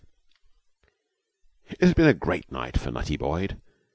8 1.69 1.73
It 1.79 1.87
had 1.89 1.95
been 1.95 2.07
a 2.07 2.15
great 2.15 2.51
night 2.51 2.75
for 2.75 2.89
Nutty 2.89 3.17
Boyd. 3.17 3.61